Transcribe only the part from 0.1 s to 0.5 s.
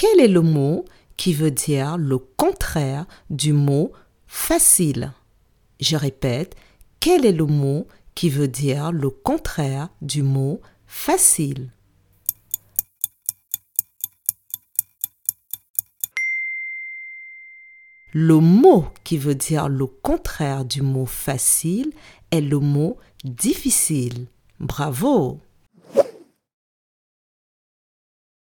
est le